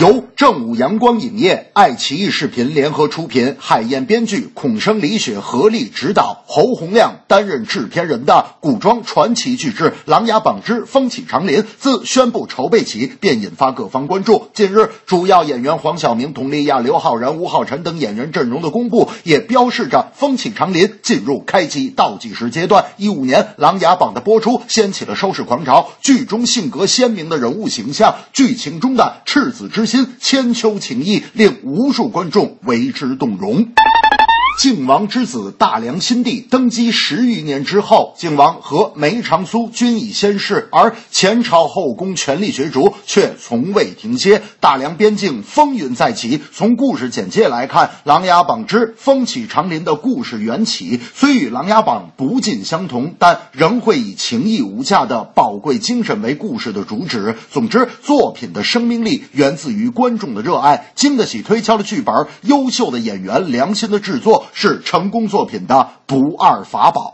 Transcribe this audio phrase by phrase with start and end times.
[0.00, 14.48] 由正午阳光影业、爱奇艺视频联合出品，海燕编剧，孔生、李雪合力执导，侯洪亮担任制片人的古装传奇巨制《琅琊榜之风起长林》，自宣布筹备起便引发各方关注。
[14.54, 22.86] 近日，主要演员黄晓明、佟丽娅、刘昊然、吴昊辰等演员阵容的公布，也标示着《风起长林》进入开机倒计时阶段。
[22.96, 33.66] 一五年《琅琊榜》的播出掀起了收视狂潮，剧中性格鲜明的人物形象，剧情中的赤子之之心、千秋情谊，令无数观众为之动容。
[34.60, 44.42] 靖王之子大梁新帝登基十余年之后，靖王和梅长苏均已仙逝，而前朝后宫权力角逐却从未停歇。
[44.60, 46.40] 大梁边境风云再起。
[46.52, 57.34] 从故事简介来看，《琅琊榜之风起长林》的故事缘起虽与《琅琊榜》不尽相同，但仍会以情义无价的宝贵精神为故事的主旨。
[57.50, 64.41] 总之，作品的生命力源自于观众的热爱，经得起推敲的剧本，优秀的演员，良心的制作。
[64.52, 67.12] 是成功作品的不二法宝。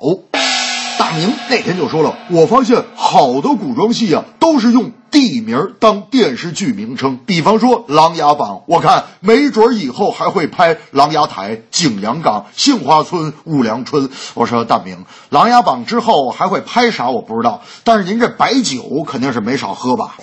[0.99, 7.21] 大明那天就说了，我发现好多古装戏啊，都是用地名当电视剧名称。
[7.25, 14.11] 比方说《琅琊榜》，我看没准以后还会拍琅琊台、景阳冈、杏花村、五粮春。
[14.35, 14.97] 我说大明，
[15.31, 17.09] 《琅琊榜》之后还会拍啥？
[17.09, 20.17] 我不知道，但是您这白酒肯定是没少喝吧？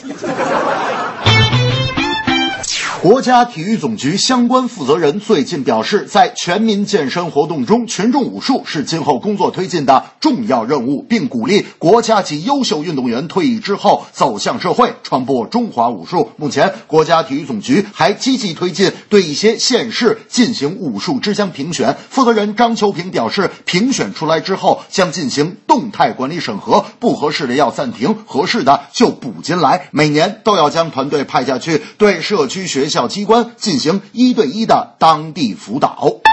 [3.06, 16.32] 国家体育总局相关负责人最近表示，在全民健身活动中，群众武术是今后工作推进的重要任务，并鼓励国家级优秀运动员退役之后走向社会，传播中华武术。
[16.38, 21.96] 目前，国家体育总局还积极推进对一些县市进行武术之乡评选。
[22.10, 29.90] 负责人张秋平表示，评选出来之后将进行动态管理审核，不合适的要暂停，合适的就补进来。
[29.92, 32.95] 每年都要将团队派下去，对社区学校。
[32.96, 36.25] 校机关进行一对一的当地辅导。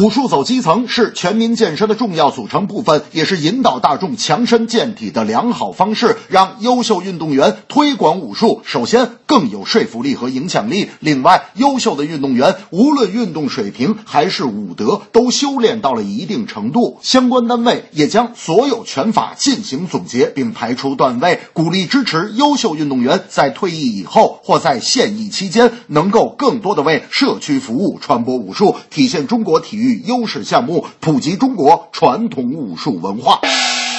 [0.00, 6.18] 武术走基层是全民健身的重要组成部分，也是引导大众强身健体的良好方式。
[6.28, 10.88] 让优秀运动员推广武术，首先更有说服力和影响力。
[11.00, 17.00] 另外，优秀的运动员无论运动水平还是武德，都修炼到了一定程度。
[17.02, 29.87] 相关单位也将所有拳法进行总结，并排除段位，鼓励支持优秀运动员在退役以后或在现役期间，能够更多的为社区服务，传播武术，体现中国体育。
[29.96, 33.40] 优势项目，普及中国传统武术文化。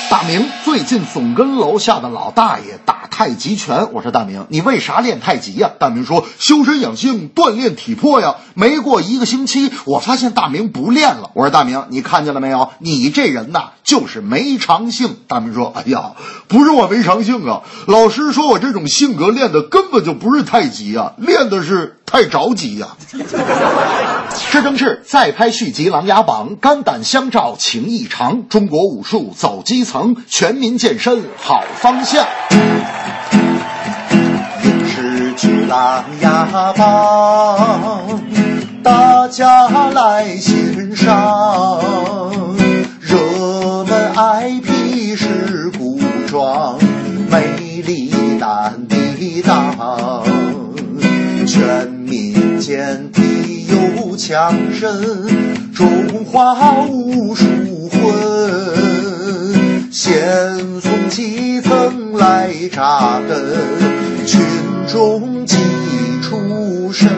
[0.09, 3.93] 大明最近总跟楼下的老大爷打太极拳。
[3.93, 5.69] 我说大明，你为啥练太极呀？
[5.79, 8.37] 大明说修身养性，锻炼体魄呀。
[8.55, 11.29] 没过一个星期，我发现大明不练了。
[11.35, 12.71] 我说大明，你看见了没有？
[12.79, 15.15] 你这人呐，就是没长性。
[15.27, 16.13] 大明说，哎呀，
[16.47, 21.97] 不是我没长性啊，老师说我这种性格练的根本就不是太极啊，练的是。
[22.11, 22.87] 太着急呀！
[24.51, 32.25] 这正是再拍续集《琅琊榜》，肝胆相照情意长，中国武术走基层，全民健身好方向。
[34.87, 38.19] 是去琅琊榜，
[38.83, 41.79] 大家来欣赏。
[42.99, 46.79] 热门 IP 是古装，
[47.29, 50.23] 魅力难抵挡。
[51.49, 54.87] 全民健体又强身
[55.73, 57.47] 中华武术
[57.89, 59.91] 魂。
[59.91, 64.39] 先从基层来扎根群
[64.87, 65.55] 众基
[66.21, 67.09] 础深